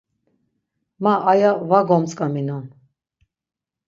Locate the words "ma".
1.03-1.13